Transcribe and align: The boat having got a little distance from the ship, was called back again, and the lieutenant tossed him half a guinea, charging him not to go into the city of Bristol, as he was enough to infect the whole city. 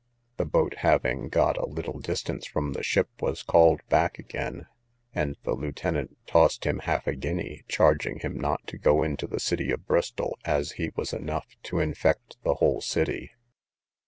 The 0.37 0.45
boat 0.45 0.77
having 0.77 1.29
got 1.29 1.57
a 1.57 1.67
little 1.67 1.99
distance 1.99 2.47
from 2.47 2.73
the 2.73 2.81
ship, 2.81 3.09
was 3.19 3.43
called 3.43 3.81
back 3.87 4.17
again, 4.17 4.65
and 5.13 5.37
the 5.43 5.53
lieutenant 5.53 6.17
tossed 6.25 6.63
him 6.65 6.79
half 6.79 7.05
a 7.05 7.13
guinea, 7.13 7.61
charging 7.67 8.17
him 8.17 8.35
not 8.39 8.65
to 8.65 8.79
go 8.79 9.03
into 9.03 9.27
the 9.27 9.39
city 9.39 9.69
of 9.69 9.85
Bristol, 9.85 10.39
as 10.43 10.71
he 10.71 10.89
was 10.95 11.13
enough 11.13 11.45
to 11.65 11.77
infect 11.79 12.37
the 12.41 12.55
whole 12.55 12.81
city. 12.81 13.33